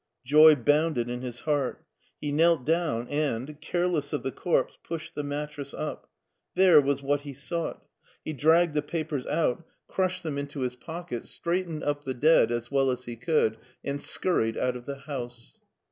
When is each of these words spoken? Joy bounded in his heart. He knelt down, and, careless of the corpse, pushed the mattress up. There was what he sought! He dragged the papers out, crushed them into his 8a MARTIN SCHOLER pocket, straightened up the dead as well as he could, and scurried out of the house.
Joy 0.25 0.55
bounded 0.55 1.11
in 1.11 1.21
his 1.21 1.41
heart. 1.41 1.85
He 2.19 2.31
knelt 2.31 2.65
down, 2.65 3.07
and, 3.09 3.61
careless 3.61 4.13
of 4.13 4.23
the 4.23 4.31
corpse, 4.31 4.79
pushed 4.83 5.13
the 5.13 5.21
mattress 5.21 5.75
up. 5.75 6.09
There 6.55 6.81
was 6.81 7.03
what 7.03 7.21
he 7.21 7.35
sought! 7.35 7.85
He 8.25 8.33
dragged 8.33 8.73
the 8.73 8.81
papers 8.81 9.27
out, 9.27 9.63
crushed 9.85 10.23
them 10.23 10.39
into 10.39 10.61
his 10.61 10.71
8a 10.75 10.75
MARTIN 10.75 10.79
SCHOLER 10.87 10.95
pocket, 11.19 11.25
straightened 11.27 11.83
up 11.83 12.03
the 12.03 12.15
dead 12.15 12.51
as 12.51 12.71
well 12.71 12.89
as 12.89 13.05
he 13.05 13.15
could, 13.15 13.57
and 13.83 14.01
scurried 14.01 14.57
out 14.57 14.75
of 14.75 14.87
the 14.87 15.01
house. 15.01 15.59